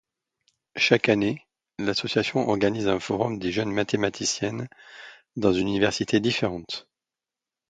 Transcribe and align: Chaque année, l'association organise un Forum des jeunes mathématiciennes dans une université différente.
Chaque 0.77 1.09
année, 1.09 1.45
l'association 1.77 2.49
organise 2.49 2.87
un 2.87 2.99
Forum 2.99 3.37
des 3.37 3.51
jeunes 3.51 3.69
mathématiciennes 3.71 4.67
dans 5.35 5.53
une 5.53 5.67
université 5.67 6.19
différente. 6.19 6.89